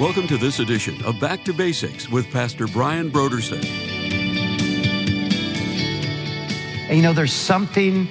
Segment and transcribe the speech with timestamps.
[0.00, 3.64] Welcome to this edition of Back to Basics with Pastor Brian Broderson.
[6.86, 8.06] And you know, there's something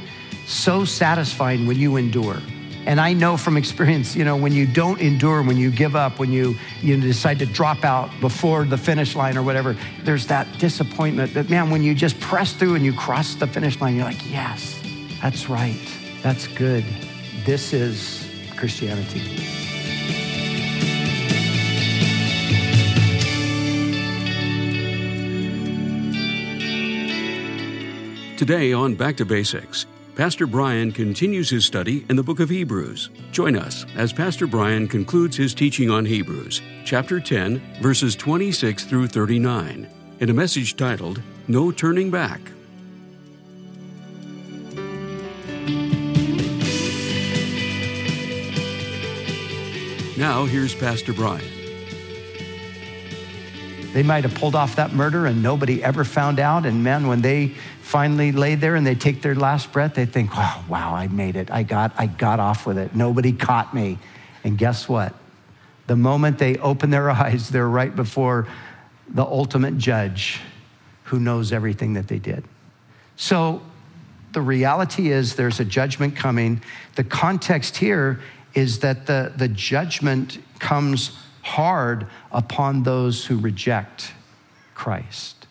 [0.45, 2.41] so satisfying when you endure.
[2.85, 6.19] And I know from experience, you know, when you don't endure, when you give up,
[6.19, 10.45] when you, you decide to drop out before the finish line or whatever, there's that
[10.59, 14.03] disappointment that, man, when you just press through and you cross the finish line, you're
[14.03, 14.77] like, yes,
[15.21, 15.79] that's right.
[16.21, 16.83] That's good.
[17.45, 19.56] This is Christianity.
[28.37, 33.09] Today on Back to Basics, Pastor Brian continues his study in the book of Hebrews.
[33.31, 39.07] Join us as Pastor Brian concludes his teaching on Hebrews, chapter 10, verses 26 through
[39.07, 42.39] 39, in a message titled, No Turning Back.
[50.15, 51.56] Now, here's Pastor Brian.
[53.93, 56.65] They might have pulled off that murder and nobody ever found out.
[56.65, 60.31] And man, when they finally lay there and they take their last breath, they think,
[60.33, 61.49] oh, wow, I made it.
[61.49, 62.95] I got, I got off with it.
[62.95, 63.97] Nobody caught me.
[64.43, 65.13] And guess what?
[65.87, 68.47] The moment they open their eyes, they're right before
[69.09, 70.41] the ultimate judge
[71.05, 72.43] who knows everything that they did.
[73.15, 73.61] So
[74.33, 76.61] the reality is there's a judgment coming.
[76.95, 78.19] The context here
[78.53, 84.11] is that the, the judgment comes hard upon those who reject
[84.75, 85.47] Christ.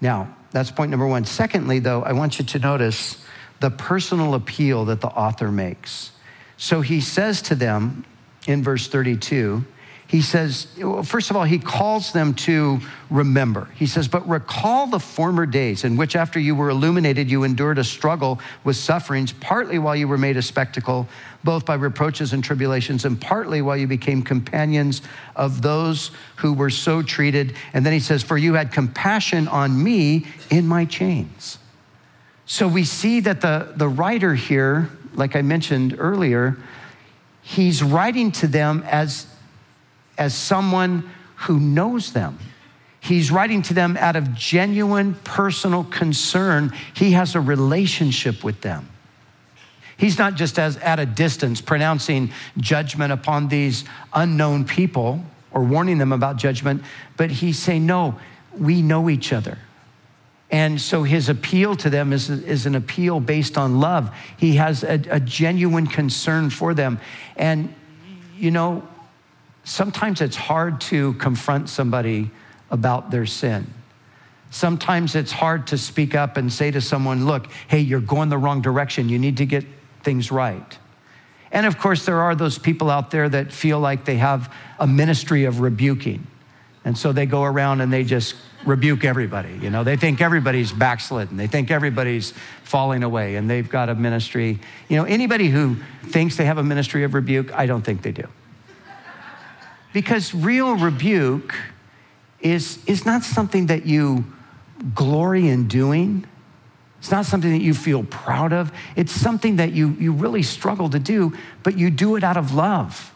[0.00, 1.24] Now, that's point number one.
[1.24, 3.24] Secondly, though, I want you to notice
[3.60, 6.12] the personal appeal that the author makes.
[6.56, 8.04] So he says to them
[8.46, 9.64] in verse 32,
[10.10, 10.66] he says,
[11.04, 12.80] first of all, he calls them to
[13.10, 13.68] remember.
[13.76, 17.78] He says, But recall the former days in which, after you were illuminated, you endured
[17.78, 21.06] a struggle with sufferings, partly while you were made a spectacle,
[21.44, 25.00] both by reproaches and tribulations, and partly while you became companions
[25.36, 27.54] of those who were so treated.
[27.72, 31.58] And then he says, For you had compassion on me in my chains.
[32.46, 36.56] So we see that the, the writer here, like I mentioned earlier,
[37.42, 39.28] he's writing to them as
[40.20, 42.38] as someone who knows them.
[43.00, 46.72] He's writing to them out of genuine personal concern.
[46.94, 48.90] He has a relationship with them.
[49.96, 55.96] He's not just as at a distance pronouncing judgment upon these unknown people or warning
[55.96, 56.84] them about judgment,
[57.16, 58.20] but he's saying, No,
[58.56, 59.58] we know each other.
[60.50, 64.14] And so his appeal to them is, is an appeal based on love.
[64.36, 67.00] He has a, a genuine concern for them.
[67.36, 67.72] And,
[68.36, 68.86] you know,
[69.64, 72.30] sometimes it's hard to confront somebody
[72.70, 73.66] about their sin.
[74.50, 78.38] Sometimes it's hard to speak up and say to someone, look, hey, you're going the
[78.38, 79.08] wrong direction.
[79.08, 79.64] You need to get
[80.02, 80.78] things right.
[81.52, 84.86] And of course, there are those people out there that feel like they have a
[84.86, 86.26] ministry of rebuking.
[86.84, 88.34] And so they go around and they just
[88.64, 89.58] rebuke everybody.
[89.60, 91.36] You know, they think everybody's backslidden.
[91.36, 92.32] They think everybody's
[92.64, 94.58] falling away and they've got a ministry.
[94.88, 98.12] You know, anybody who thinks they have a ministry of rebuke, I don't think they
[98.12, 98.26] do.
[99.92, 101.54] Because real rebuke
[102.40, 104.24] is, is not something that you
[104.94, 106.26] glory in doing.
[106.98, 108.72] It's not something that you feel proud of.
[108.96, 112.54] It's something that you, you really struggle to do, but you do it out of
[112.54, 113.12] love.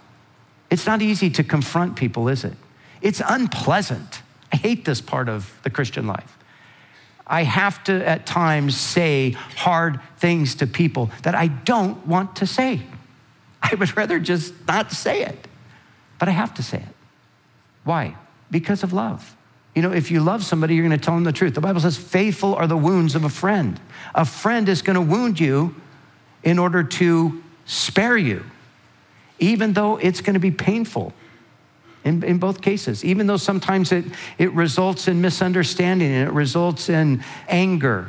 [0.71, 2.55] It's not easy to confront people, is it?
[3.01, 4.23] It's unpleasant.
[4.53, 6.39] I hate this part of the Christian life.
[7.27, 12.47] I have to at times say hard things to people that I don't want to
[12.47, 12.83] say.
[13.63, 15.49] I would rather just not say it.
[16.25, 16.95] But I have to say it.
[17.85, 18.17] Why?
[18.51, 19.37] Because of love.
[19.75, 21.53] You know, if you love somebody, you're going to tell them the truth.
[21.53, 23.79] The Bible says, faithful are the wounds of a friend.
[24.15, 25.77] A friend is going to wound you
[26.43, 28.43] in order to spare you,
[29.39, 31.13] even though it's going to be painful
[32.05, 34.07] in, in both cases, even though sometimes it,
[34.39, 38.09] it results in misunderstanding and it results in anger.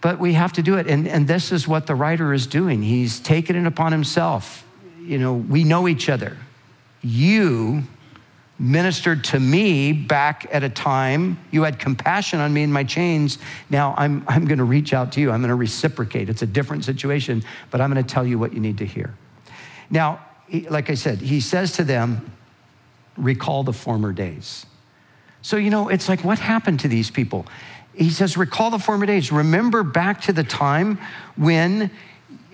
[0.00, 0.86] But we have to do it.
[0.86, 2.82] And, and this is what the writer is doing.
[2.82, 4.64] He's taken it upon himself.
[5.02, 6.34] You know, we know each other
[7.02, 7.82] you
[8.58, 13.38] ministered to me back at a time you had compassion on me in my chains.
[13.70, 15.30] Now i'm, I'm going to reach out to you.
[15.30, 16.28] I'm going to reciprocate.
[16.28, 19.14] It's a different situation but i'm going to tell you what you need to hear.
[19.90, 20.24] Now
[20.70, 22.32] like i said he says to them
[23.16, 24.66] recall the former days.
[25.42, 27.46] So you know it's like what happened to these people?
[27.94, 29.30] He says recall the former days.
[29.30, 30.98] Remember back to the time
[31.36, 31.92] when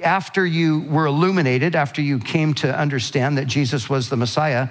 [0.02, 4.68] after you were illuminated, after you came to understand that Jesus was the Messiah,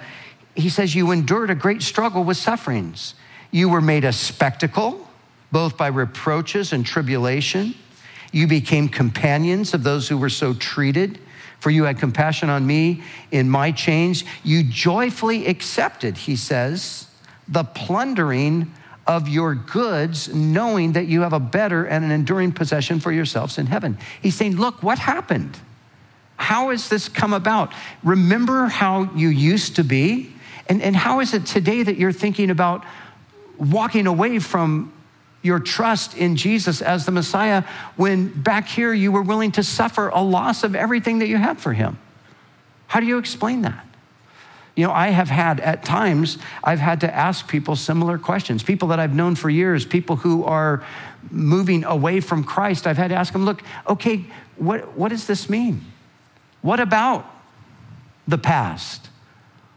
[0.54, 3.14] he says you endured a great struggle with sufferings.
[3.50, 5.08] You were made a spectacle,
[5.50, 7.74] both by reproaches and tribulation.
[8.32, 11.18] You became companions of those who were so treated.
[11.64, 14.22] for you had compassion on me in my chains.
[14.42, 17.06] You joyfully accepted, he says,
[17.48, 18.70] the plundering
[19.06, 23.58] of your goods, knowing that you have a better and an enduring possession for yourselves
[23.58, 23.98] in heaven.
[24.22, 25.58] He's saying, Look, what happened?
[26.36, 27.72] How has this come about?
[28.02, 30.32] Remember how you used to be?
[30.68, 32.84] And, and how is it today that you're thinking about
[33.58, 34.92] walking away from
[35.42, 37.64] your trust in Jesus as the Messiah
[37.96, 41.60] when back here you were willing to suffer a loss of everything that you had
[41.60, 41.98] for him?
[42.86, 43.86] How do you explain that?
[44.76, 48.62] You know, I have had at times, I've had to ask people similar questions.
[48.62, 50.84] People that I've known for years, people who are
[51.30, 54.24] moving away from Christ, I've had to ask them, look, okay,
[54.56, 55.84] what, what does this mean?
[56.62, 57.24] What about
[58.26, 59.08] the past?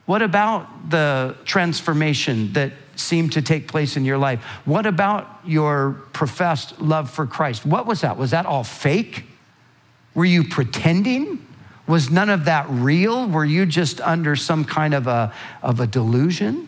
[0.05, 4.41] What about the transformation that seemed to take place in your life?
[4.65, 7.65] What about your professed love for Christ?
[7.65, 8.17] What was that?
[8.17, 9.25] Was that all fake?
[10.15, 11.46] Were you pretending?
[11.87, 13.27] Was none of that real?
[13.27, 16.67] Were you just under some kind of a, of a delusion?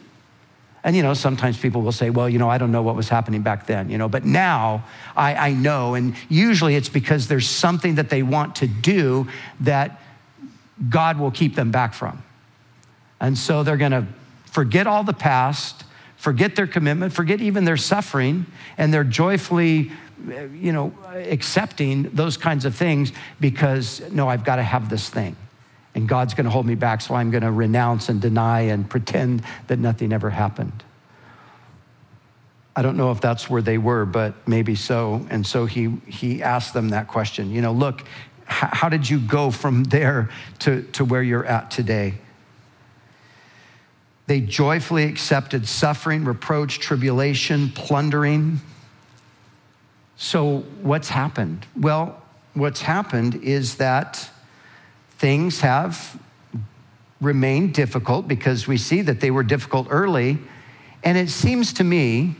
[0.84, 3.10] And you know, sometimes people will say, well, you know, I don't know what was
[3.10, 4.86] happening back then, you know, but now
[5.16, 5.94] I, I know.
[5.94, 9.28] And usually it's because there's something that they want to do
[9.60, 10.02] that
[10.88, 12.24] God will keep them back from.
[13.20, 14.08] And so they're going to
[14.46, 15.84] forget all the past,
[16.16, 18.46] forget their commitment, forget even their suffering,
[18.78, 19.92] and they're joyfully,
[20.28, 25.10] Uh, you know, accepting those kinds of things because, no, I've got to have this
[25.10, 25.36] thing.
[25.96, 28.90] And God's going to hold me back, so I'm going to renounce and deny and
[28.90, 30.84] pretend that nothing ever happened.
[32.76, 35.26] I don't know if that's where they were, but maybe so.
[35.30, 37.52] And so he, he asked them that question.
[37.52, 38.04] You know, look,
[38.46, 40.30] how did you go from there
[40.60, 42.16] to, to where you're at today?
[44.28, 48.62] They joyfully accepted suffering, reproach, tribulation, plundering.
[50.22, 51.66] So, what's happened?
[51.78, 52.22] Well,
[52.54, 54.30] what's happened is that
[55.12, 56.22] things have
[57.22, 60.38] remained difficult because we see that they were difficult early.
[61.06, 62.36] And it seems to me,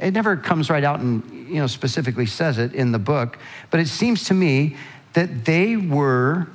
[0.00, 3.38] it never comes right out and you know specifically says it in the book,
[3.72, 4.76] but it seems to me
[5.14, 6.46] that they were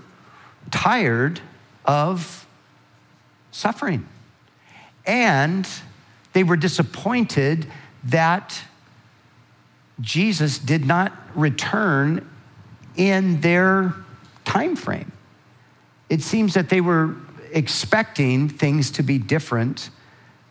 [0.72, 1.42] tired
[1.84, 2.48] of
[3.52, 4.08] suffering.
[5.06, 5.68] And
[6.32, 7.68] they were disappointed
[8.06, 8.64] that
[10.02, 12.28] Jesus did not return
[12.96, 13.94] in their
[14.44, 15.12] time frame.
[16.10, 17.16] It seems that they were
[17.54, 19.90] expecting things to be different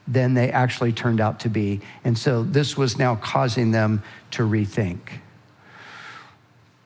[0.06, 1.80] than they actually turned out to be.
[2.04, 4.02] And so this was now causing them
[4.32, 4.98] to rethink.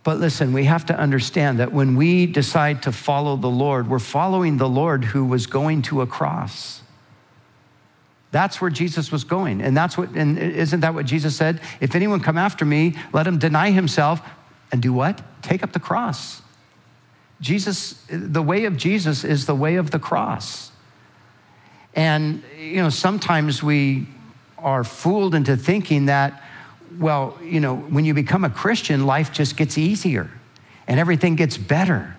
[0.02, 3.99] But listen, we have to understand that when we decide to follow the Lord, we're
[3.99, 6.82] following the Lord who was going to a cross.
[8.34, 9.62] That's where Jesus was going.
[9.62, 11.60] And that's what, and isn't that what Jesus said?
[11.81, 14.20] If anyone come after me, let him deny himself
[14.72, 15.22] and do what?
[15.40, 16.42] Take up the cross.
[17.40, 20.72] Jesus, the way of Jesus is the way of the cross.
[21.94, 24.08] And, you know, sometimes we
[24.58, 26.42] are fooled into thinking that,
[26.98, 30.28] well, you know, when you become a Christian, life just gets easier
[30.88, 32.16] and everything gets better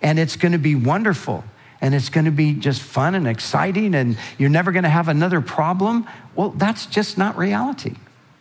[0.00, 1.44] and it's going to be wonderful
[1.80, 5.08] and it's going to be just fun and exciting and you're never going to have
[5.08, 6.06] another problem.
[6.34, 7.94] Well, that's just not reality.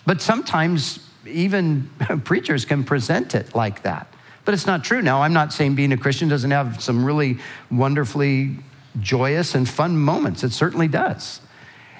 [0.05, 1.89] But sometimes even
[2.23, 4.07] preachers can present it like that.
[4.45, 5.01] But it's not true.
[5.01, 7.37] Now, I'm not saying being a Christian doesn't have some really
[7.69, 8.55] wonderfully
[8.99, 10.43] joyous and fun moments.
[10.43, 11.41] It certainly does.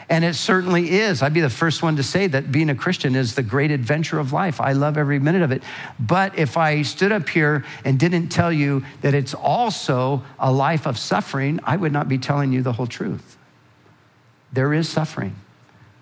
[0.10, 1.22] And it certainly is.
[1.22, 4.20] I'd be the first one to say that being a Christian is the great adventure
[4.20, 4.62] of life.
[4.62, 5.64] I love every minute of it.
[6.00, 10.88] But if I stood up here and didn't tell you that it's also a life
[10.88, 13.38] of suffering, I would not be telling you the whole truth.
[14.54, 15.36] There is suffering,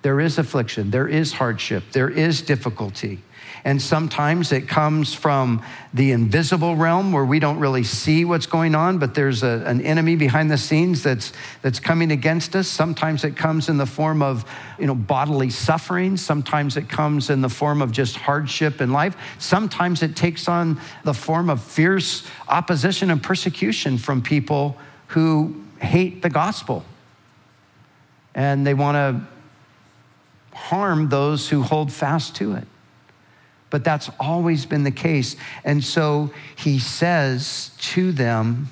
[0.05, 3.24] there is affliction, there is hardship, there is difficulty.
[3.63, 8.75] And sometimes it comes from the invisible realm where we don't really see what's going
[8.75, 11.33] on, but there's a, an enemy behind the scenes that's,
[11.63, 12.67] that's coming against us.
[12.67, 14.47] Sometimes it comes in the form of
[14.77, 16.17] you know, bodily suffering.
[16.17, 19.17] Sometimes it comes in the form of just hardship in life.
[19.39, 26.21] Sometimes it takes on the form of fierce opposition and persecution from people who hate
[26.21, 26.85] the gospel.
[28.35, 29.34] And they want to
[30.55, 32.67] harm those who hold fast to it
[33.75, 35.35] but that's always been the case.
[35.65, 38.69] And so he says to them,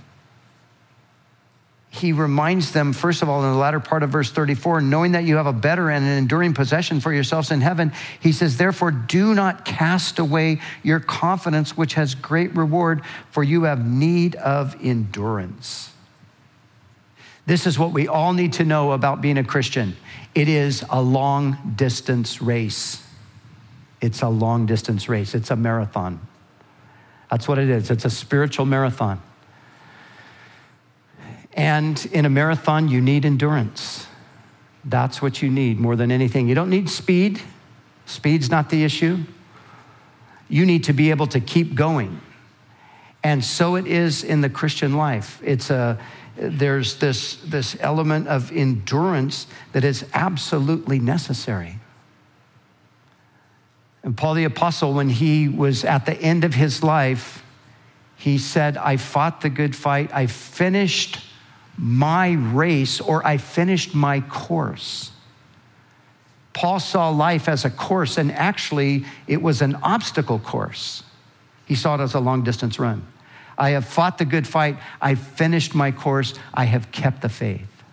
[1.90, 5.26] he reminds them, first of all, in the latter part of verse 34, knowing that
[5.26, 8.92] you have a better and an enduring possession for yourselves in heaven, he says, Therefore,
[8.92, 14.76] do not cast away your confidence, which has great reward, for you have need of
[14.82, 15.93] endurance.
[17.46, 19.96] This is what we all need to know about being a Christian
[20.36, 23.06] it is a long distance race.
[24.02, 26.20] It's a long distance race, it's a marathon.
[27.30, 27.90] That's what it is.
[27.90, 29.22] It's a spiritual marathon.
[31.54, 34.08] And in a marathon, you need endurance.
[34.86, 36.48] That's what you need more than anything.
[36.48, 37.42] You don't need speed,
[38.06, 39.20] speed's not the issue.
[40.50, 42.22] You need to be able to keep going.
[43.24, 45.42] And so it is in the Christian life.
[45.44, 45.98] It's a,
[46.36, 51.80] there's this, this element of endurance that is absolutely necessary.
[54.04, 57.44] And Paul the Apostle, when he was at the end of his life,
[58.18, 61.20] he said, I fought the good fight, I finished
[61.78, 65.12] my race, or I finished my course.
[66.54, 71.04] Paul saw life as a course, and actually, it was an obstacle course.
[71.66, 73.08] He saw it as a long distance run.
[73.58, 74.78] I have fought the good fight.
[75.02, 76.34] I finished my course.
[76.54, 77.84] I have kept the faith.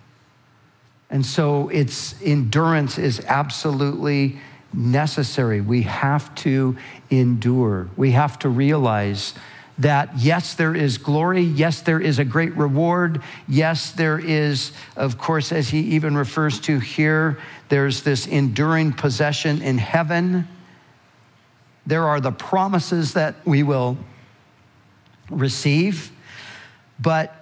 [1.10, 4.38] And so its endurance is absolutely
[4.72, 5.60] necessary.
[5.60, 6.76] We have to
[7.10, 7.88] endure.
[7.96, 9.34] We have to realize
[9.78, 11.40] that yes, there is glory.
[11.40, 13.22] Yes, there is a great reward.
[13.48, 17.38] Yes, there is, of course, as he even refers to here,
[17.70, 20.46] there's this enduring possession in heaven.
[21.86, 23.96] There are the promises that we will
[25.30, 26.10] receive.
[26.98, 27.34] But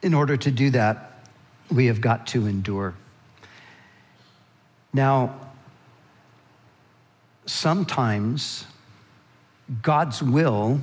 [0.00, 1.20] in order to do that,
[1.70, 2.94] we have got to endure.
[4.92, 5.38] Now,
[7.46, 8.66] sometimes
[9.80, 10.80] God's will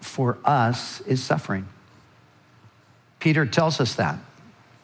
[0.00, 1.66] for us is suffering.
[3.20, 4.18] Peter tells us that.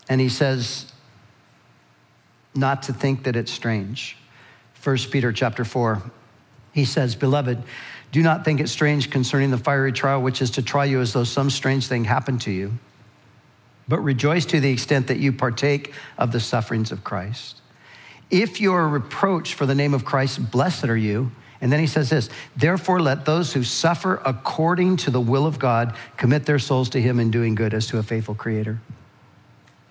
[0.08, 0.92] And he says,
[2.54, 4.16] not to think that it's strange.
[4.82, 6.02] 1 Peter chapter 4,
[6.72, 7.62] he says, Beloved,
[8.14, 11.12] do not think it strange concerning the fiery trial, which is to try you as
[11.12, 12.74] though some strange thing happened to you,
[13.88, 17.60] but rejoice to the extent that you partake of the sufferings of Christ.
[18.30, 21.32] If you are reproached for the name of Christ, blessed are you.
[21.60, 25.58] And then he says this Therefore, let those who suffer according to the will of
[25.58, 28.78] God commit their souls to him in doing good as to a faithful creator.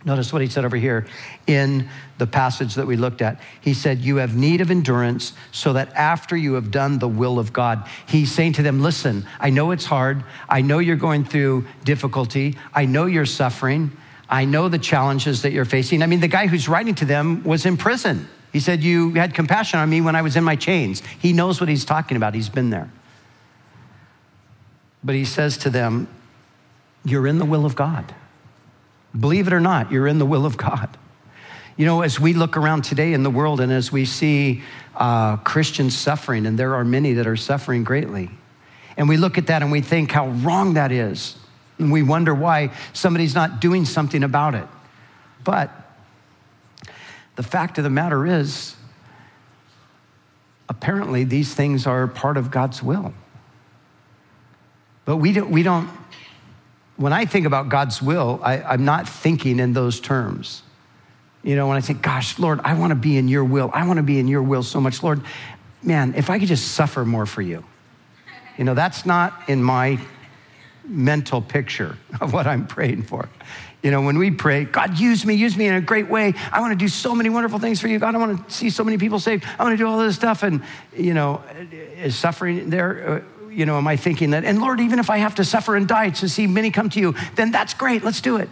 [0.06, 1.06] Notice what he said over here
[1.48, 3.40] in the passage that we looked at.
[3.62, 7.40] He said, You have need of endurance so that after you have done the will
[7.40, 10.24] of God, he's saying to them, Listen, I know it's hard.
[10.50, 12.58] I know you're going through difficulty.
[12.74, 13.96] I know you're suffering.
[14.30, 16.02] I know the challenges that you're facing.
[16.02, 18.28] I mean, the guy who's writing to them was in prison.
[18.52, 21.02] He said, You had compassion on me when I was in my chains.
[21.20, 22.92] He knows what he's talking about, he's been there.
[25.02, 26.10] But he says to them,
[27.06, 28.14] You're in the will of God.
[29.18, 30.98] Believe it or not, you're in the will of God.
[31.78, 34.62] You know, as we look around today in the world and as we see
[34.96, 38.30] uh, Christians suffering, and there are many that are suffering greatly,
[38.96, 41.36] and we look at that and we think how wrong that is,
[41.80, 44.68] and we wonder why somebody's not doing something about it.
[45.44, 45.72] But
[47.36, 48.76] the fact of the matter is,
[50.70, 53.14] apparently, these things are part of God's will.
[55.06, 55.90] But we don't, we don't
[57.04, 60.64] when I think about God's will, I, am not thinking in those terms.
[61.44, 63.70] You know, when I think, gosh, Lord, I want to be in your will.
[63.74, 65.04] I want to be in your will so much.
[65.04, 65.22] Lord,
[65.82, 67.66] man, if I could just suffer more for you.
[68.58, 70.00] You know, that's not in my
[70.86, 73.28] mental picture of what I'm praying for.
[73.82, 76.34] You know, when we pray, God, use me, use me in a great way.
[76.54, 78.00] I want to do so many wonderful things for you.
[78.00, 79.44] God, I want to see so many people saved.
[79.60, 80.42] I want to do all this stuff.
[80.42, 80.64] And,
[80.96, 81.44] you know,
[81.98, 83.10] is suffering there?
[83.10, 85.76] Uh, You know, am I thinking that, and Lord, even if I have to suffer
[85.76, 88.50] and die to see many come to you, then that's great, let's do it.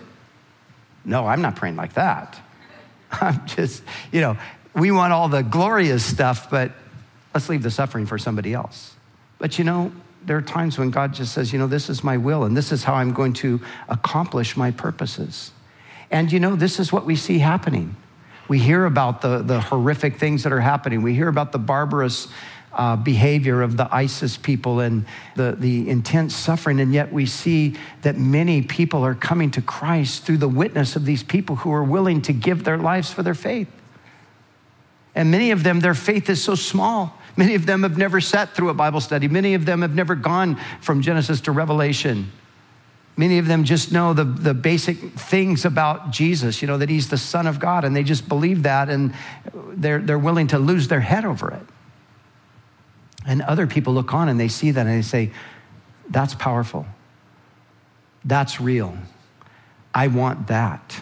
[1.03, 2.39] No, I'm not praying like that.
[3.11, 4.37] I'm just, you know,
[4.75, 6.71] we want all the glorious stuff, but
[7.33, 8.95] let's leave the suffering for somebody else.
[9.39, 9.91] But you know,
[10.23, 12.71] there are times when God just says, you know, this is my will and this
[12.71, 15.51] is how I'm going to accomplish my purposes.
[16.11, 17.95] And you know, this is what we see happening.
[18.47, 21.01] We hear about the, the horrific things that are happening.
[21.01, 22.27] We hear about the barbarous
[22.73, 26.79] uh, behavior of the ISIS people and the, the intense suffering.
[26.79, 31.05] And yet we see that many people are coming to Christ through the witness of
[31.05, 33.69] these people who are willing to give their lives for their faith.
[35.13, 37.17] And many of them, their faith is so small.
[37.35, 39.27] Many of them have never sat through a Bible study.
[39.27, 42.31] Many of them have never gone from Genesis to Revelation.
[43.17, 47.09] Many of them just know the, the basic things about Jesus, you know, that he's
[47.09, 49.13] the Son of God, and they just believe that, and
[49.73, 51.61] they're, they're willing to lose their head over it.
[53.25, 55.31] And other people look on and they see that and they say,
[56.09, 56.85] that's powerful.
[58.25, 58.97] That's real.
[59.93, 61.01] I want that.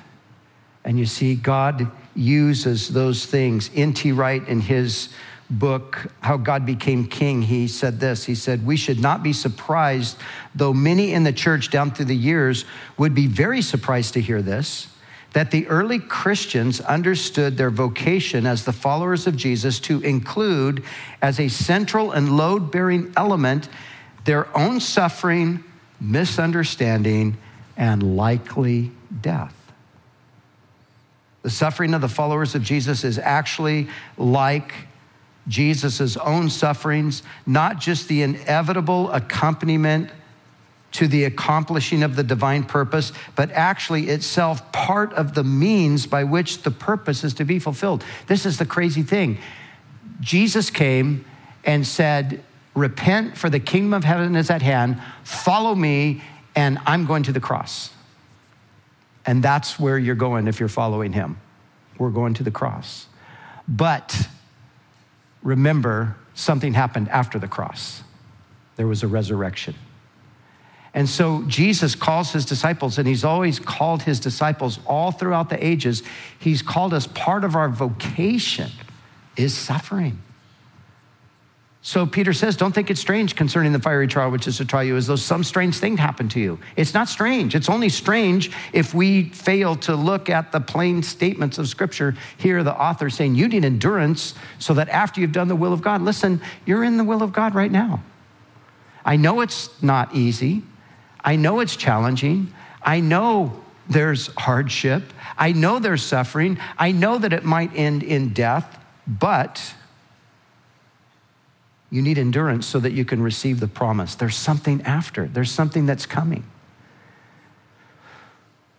[0.84, 3.70] And you see, God uses those things.
[3.74, 4.12] N.T.
[4.12, 5.10] Wright, in his
[5.50, 8.26] book, How God Became King, he said this.
[8.26, 10.18] He said, We should not be surprised,
[10.56, 12.66] though many in the church down through the years
[12.98, 14.88] would be very surprised to hear this
[15.34, 20.84] that the early Christians understood their vocation as the followers of Jesus to include
[21.22, 23.70] as a central and load bearing element
[24.26, 25.64] their own suffering,
[26.00, 27.38] misunderstanding,
[27.78, 29.56] and likely death.
[31.44, 34.74] The suffering of the followers of Jesus is actually like
[35.48, 40.12] Jesus' own sufferings, not just the inevitable accompaniment
[40.92, 46.24] to the accomplishing of the divine purpose, but actually itself part of the means by
[46.24, 48.04] which the purpose is to be fulfilled.
[48.28, 49.38] This is the crazy thing.
[50.20, 51.26] Jesus came
[51.64, 52.44] and said,
[52.76, 55.02] Repent, for the kingdom of heaven is at hand.
[55.24, 56.22] Follow me,
[56.56, 57.92] and I'm going to the cross.
[59.26, 61.38] And that's where you're going if you're following him.
[61.98, 63.08] We're going to the cross.
[63.68, 64.28] But
[65.44, 68.04] remember, something happened after the cross
[68.80, 69.76] there was a resurrection.
[70.94, 75.64] And so Jesus calls his disciples, and he's always called his disciples all throughout the
[75.66, 76.02] ages.
[76.40, 78.72] He's called us part of our vocation
[79.38, 80.22] is suffering.
[81.82, 84.82] So Peter says, Don't think it's strange concerning the fiery trial which is to try
[84.82, 86.60] you as though some strange thing happened to you.
[86.76, 87.56] It's not strange.
[87.56, 92.16] It's only strange if we fail to look at the plain statements of Scripture.
[92.38, 95.82] Here, the author saying, You need endurance so that after you've done the will of
[95.82, 98.04] God, listen, you're in the will of God right now.
[99.06, 100.64] I know it's not easy.
[101.24, 102.54] I know it's challenging.
[102.82, 105.04] I know there's hardship.
[105.38, 106.60] I know there's suffering.
[106.78, 109.74] I know that it might end in death, but
[111.92, 114.16] you need endurance so that you can receive the promise.
[114.16, 116.44] There's something after, there's something that's coming.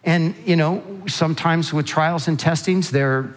[0.04, 3.34] And, you know, sometimes with trials and testings, they're,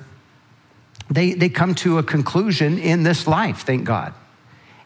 [1.10, 4.14] they, they come to a conclusion in this life, thank God.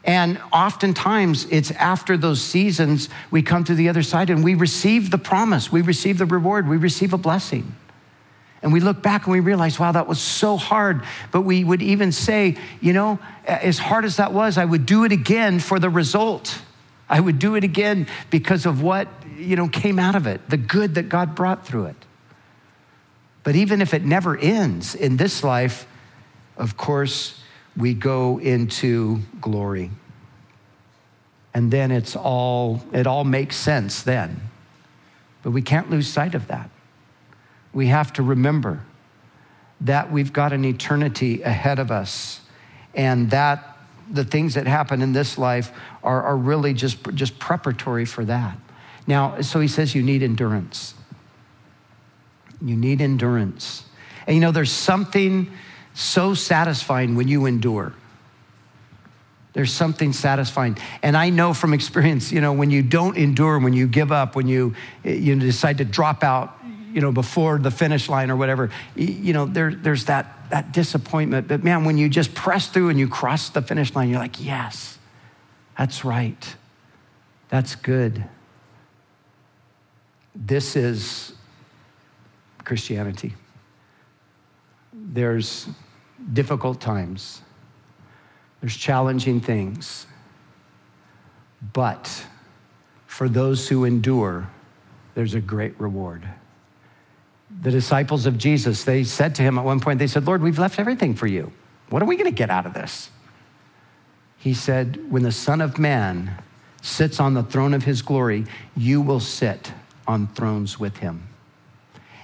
[0.08, 5.12] And oftentimes it's after those seasons we come to the other side and we receive
[5.12, 7.76] the promise, we receive the reward, we receive a blessing.
[8.64, 11.04] And we look back and we realize, wow, that was so hard.
[11.32, 15.04] But we would even say, you know, as hard as that was, I would do
[15.04, 16.60] it again for the result.
[17.10, 20.58] I would do it again because of what, you know, came out of it, the
[20.58, 21.96] good that God brought through it.
[23.44, 25.86] But even if it never ends in this life,
[26.58, 27.42] of course,
[27.78, 29.92] we go into glory.
[31.54, 34.42] And then it's all, it all makes sense then.
[35.44, 36.70] But we can't lose sight of that
[37.78, 38.82] we have to remember
[39.82, 42.42] that we've got an eternity ahead of us
[42.96, 43.78] and that
[44.10, 45.72] the things that happen in this life
[46.04, 48.58] are, are really just, just preparatory for that.
[49.06, 50.96] Now, so he says you need endurance.
[52.62, 53.84] You need endurance.
[54.26, 55.52] And you know, there's something
[55.98, 57.92] so satisfying when you endure.
[59.54, 60.78] There's something satisfying.
[61.02, 64.36] And I know from experience, you know, when you don't endure, when you give up,
[64.36, 66.56] when you, you decide to drop out,
[66.94, 71.48] you know, before the finish line or whatever, you know, there, there's that, that disappointment.
[71.48, 74.40] But man, when you just press through and you cross the finish line, you're like,
[74.40, 75.00] yes,
[75.76, 76.56] that's right.
[77.50, 78.24] That's good.
[80.36, 81.34] This is
[82.64, 83.34] Christianity.
[84.94, 85.68] There's
[86.32, 87.42] difficult times,
[88.62, 90.08] there's challenging things.
[91.74, 92.26] But
[93.06, 94.50] for those who endure,
[95.16, 96.28] there's a great reward
[97.62, 100.60] the disciples of Jesus, they said to him at one point, they said, Lord, we've
[100.60, 101.52] left everything for you.
[101.90, 103.10] What are we going to get out of this?
[104.38, 106.44] He said, When the Son of Man
[106.82, 109.72] sits on the throne of his glory, you will sit
[110.08, 111.28] on thrones with him.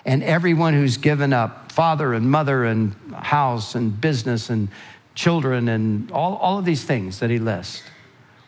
[0.05, 4.67] And everyone who's given up father and mother and house and business and
[5.15, 7.81] children and all, all of these things that he lists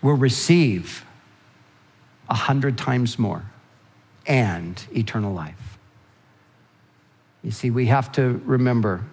[0.03, 1.03] will receive
[2.29, 3.43] a hundred times more
[4.27, 5.79] and eternal life.
[7.41, 9.03] You see, we have to remember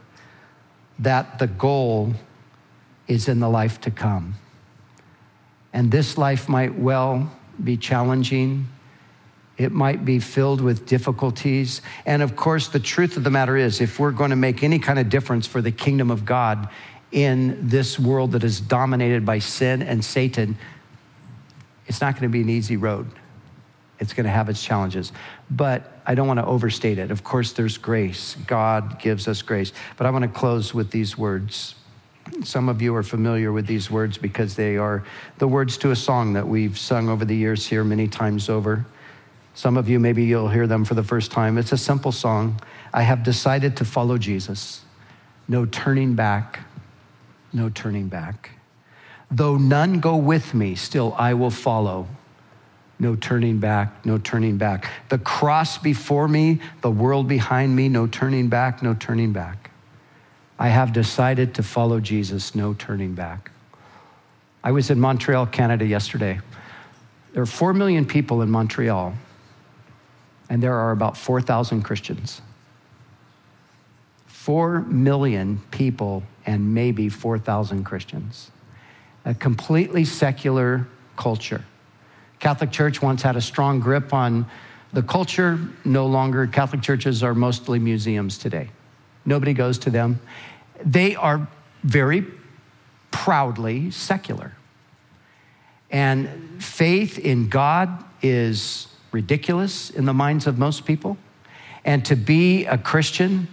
[0.99, 2.13] that the goal
[3.09, 4.35] is in the life to come.
[5.73, 7.33] And this life might well
[7.65, 8.69] be challenging.
[9.63, 11.83] It might be filled with difficulties.
[12.05, 14.79] And of course, the truth of the matter is, if we're going to make any
[14.79, 16.69] kind of difference for the kingdom of God
[17.11, 20.57] in this world that is dominated by sin and Satan,
[21.87, 23.11] it's not going to be an easy road.
[23.99, 25.13] It's going to have its challenges.
[25.51, 27.11] But I don't want to overstate it.
[27.11, 28.37] Of course, there's grace.
[28.47, 29.73] God gives us grace.
[29.97, 31.77] But I want to close with these words.
[32.43, 35.05] Some of you are familiar with these words because they are
[35.39, 38.87] the words to a song that we've sung over the years here many times over.
[39.55, 41.59] Some of you, maybe you'll hear them for the first time.
[41.59, 42.61] It's a simple song.
[42.93, 44.83] I have decided to follow Jesus.
[45.49, 46.61] No turning back,
[47.53, 48.51] no turning back.
[49.31, 52.07] Though none go with me, still I will follow
[53.03, 54.89] no turning back, no turning back.
[55.09, 59.73] The cross before me, the world behind me, no turning back, no turning back.
[60.57, 63.51] I have decided to follow Jesus, no turning back.
[64.63, 66.39] I was in Montreal, Canada yesterday.
[67.33, 69.15] There are 4 million people in Montreal.
[70.53, 72.43] And there are about 4,000 Christians.
[74.27, 78.51] Four million people and maybe 4,000 Christians.
[79.25, 80.87] A completely secular
[81.17, 81.65] culture.
[82.39, 84.45] Catholic Church once had a strong grip on
[84.93, 85.59] the culture.
[85.87, 88.69] No longer, Catholic churches are mostly museums today.
[89.25, 90.21] Nobody goes to them.
[90.85, 91.49] They are
[91.83, 92.27] very
[93.11, 94.53] proudly secular.
[95.91, 101.17] And faith in God is ridiculous in the minds of most people.
[101.85, 103.49] And to be a Christian,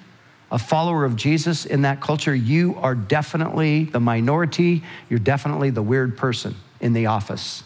[0.52, 4.84] a follower of Jesus in that culture, you are definitely the minority.
[5.10, 7.64] You're definitely the weird person in the office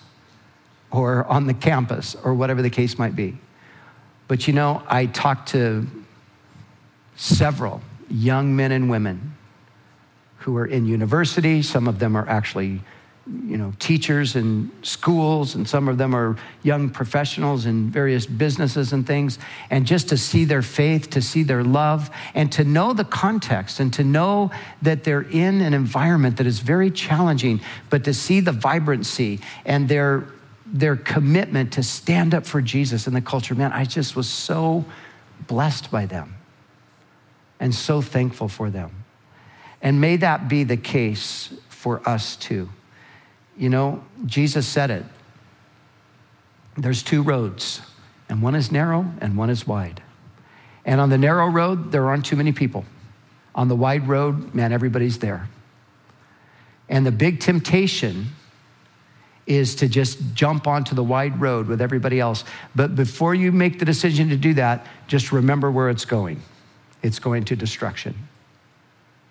[0.91, 3.37] or on the campus or whatever the case might be.
[4.27, 5.87] But you know, I talked to
[7.15, 9.35] several young men and women
[10.39, 11.61] who are in university.
[11.61, 12.81] Some of them are actually
[13.25, 18.91] you know, teachers in schools, and some of them are young professionals in various businesses
[18.91, 19.39] and things.
[19.69, 23.79] And just to see their faith, to see their love, and to know the context,
[23.79, 28.41] and to know that they're in an environment that is very challenging, but to see
[28.41, 30.25] the vibrancy and their,
[30.65, 34.83] their commitment to stand up for Jesus in the culture, man, I just was so
[35.47, 36.35] blessed by them
[37.57, 39.05] and so thankful for them.
[39.81, 42.67] And may that be the case for us too.
[43.57, 45.03] You know, Jesus said it.
[46.77, 47.81] There's two roads,
[48.29, 50.01] and one is narrow and one is wide.
[50.85, 52.85] And on the narrow road, there aren't too many people.
[53.55, 55.47] On the wide road, man, everybody's there.
[56.89, 58.27] And the big temptation
[59.45, 62.43] is to just jump onto the wide road with everybody else.
[62.75, 66.41] But before you make the decision to do that, just remember where it's going
[67.03, 68.15] it's going to destruction.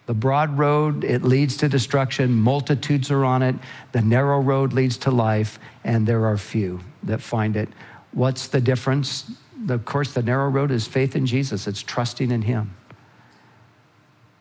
[0.06, 2.32] The broad road, it leads to destruction.
[2.32, 3.54] Multitudes are on it.
[3.92, 7.68] The narrow road leads to life, and there are few that find it.
[8.12, 9.30] What's the difference?
[9.68, 12.74] Of course, the narrow road is faith in Jesus, it's trusting in Him.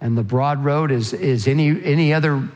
[0.02, 2.50] And the broad road is, is any, any other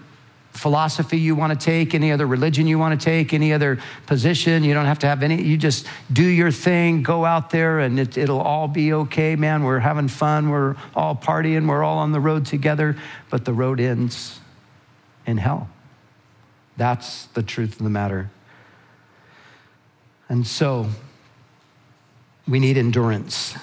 [0.55, 4.63] philosophy you want to take, any other religion you want to take, any other position.
[4.63, 7.99] You don't have to have any, you just do your thing, go out there, and
[7.99, 9.63] it, it'll all be okay, man.
[9.63, 12.97] We're having fun, we're all partying, we're all on the road together,
[13.29, 14.39] but the road ends
[15.25, 15.69] in hell.
[16.77, 18.31] That's the truth of the matter.
[20.29, 20.87] And so,
[22.47, 23.55] we need endurance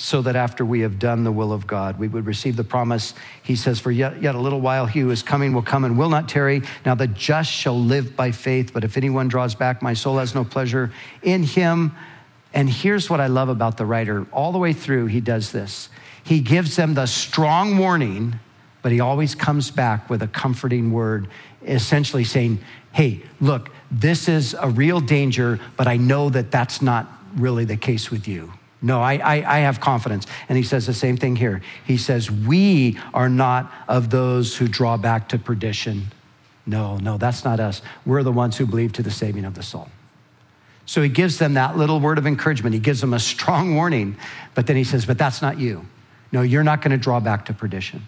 [0.00, 3.14] so that after we have done the will of God, we would receive the promise.
[3.42, 5.98] He says, For yet, yet a little while he who is coming will come and
[5.98, 6.62] will not tarry.
[6.86, 10.36] Now the just shall live by faith, but if anyone draws back, my soul has
[10.36, 11.96] no pleasure in him.
[12.54, 15.88] And here's what I love about the writer all the way through, he does this.
[16.22, 18.38] He gives them the strong warning,
[18.82, 21.26] but he always comes back with a comforting word,
[21.66, 22.60] essentially saying,
[22.92, 27.76] Hey, look, this is a real danger, but I know that that's not really the
[27.76, 28.52] case with you.
[28.80, 30.26] No, I, I, I, have confidence.
[30.48, 31.62] And he says the same thing here.
[31.84, 36.12] He says, We are not of those who draw back to perdition.
[36.64, 37.82] No, no, that's not us.
[38.06, 39.88] We're the ones who believe to the saving of the soul.
[40.86, 42.72] So he gives them that little word of encouragement.
[42.72, 44.16] He gives them a strong warning,
[44.54, 45.84] but then he says, But that's not you.
[46.30, 48.06] No, you're not going to draw back to perdition.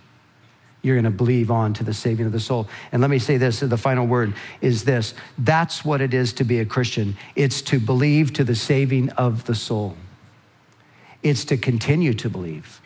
[0.83, 2.69] You're going to believe on to the saving of the soul.
[2.93, 6.45] And let me say this the final word is this that's what it is to
[6.45, 9.97] be a Christian it's to believe to the saving of the soul.
[11.23, 12.81] It's to continue to believe.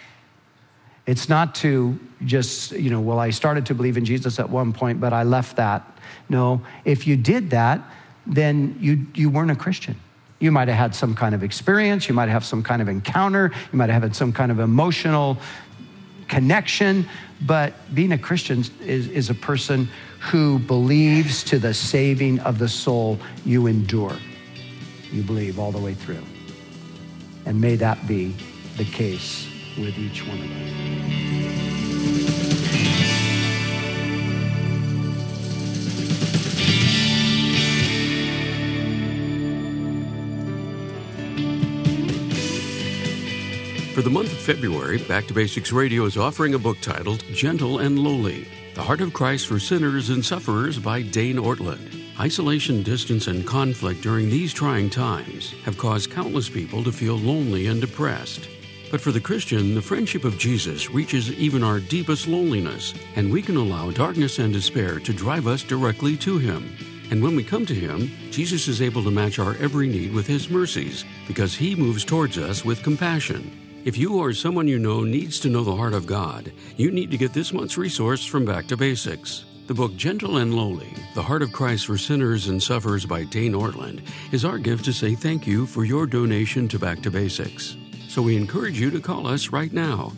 [1.06, 4.72] It's not to just, you know, well, I started to believe in Jesus at one
[4.72, 5.98] point, but I left that.
[6.28, 7.80] No, if you did that,
[8.26, 9.96] then you, you weren't a Christian.
[10.40, 13.52] You might have had some kind of experience, you might have some kind of encounter,
[13.72, 15.38] you might have had some kind of emotional
[16.28, 17.06] connection,
[17.42, 19.88] but being a Christian is, is a person
[20.20, 24.16] who believes to the saving of the soul you endure.
[25.12, 26.24] You believe all the way through.
[27.46, 28.34] And may that be
[28.76, 30.64] the case with each one of us.
[43.94, 47.78] For the month of February, Back to Basics Radio is offering a book titled Gentle
[47.78, 52.03] and Lowly The Heart of Christ for Sinners and Sufferers by Dane Ortlund.
[52.20, 57.66] Isolation, distance, and conflict during these trying times have caused countless people to feel lonely
[57.66, 58.48] and depressed.
[58.92, 63.42] But for the Christian, the friendship of Jesus reaches even our deepest loneliness, and we
[63.42, 66.76] can allow darkness and despair to drive us directly to Him.
[67.10, 70.28] And when we come to Him, Jesus is able to match our every need with
[70.28, 73.50] His mercies, because He moves towards us with compassion.
[73.84, 77.10] If you or someone you know needs to know the heart of God, you need
[77.10, 79.46] to get this month's resource from Back to Basics.
[79.66, 83.54] The book Gentle and Lowly The Heart of Christ for Sinners and Sufferers by Dane
[83.54, 87.74] Ortlund is our gift to say thank you for your donation to Back to Basics.
[88.06, 90.12] So we encourage you to call us right now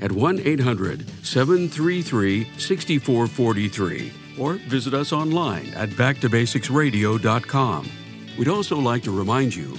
[0.00, 7.90] at 1 800 733 6443 or visit us online at backtobasicsradio.com.
[8.36, 9.78] We'd also like to remind you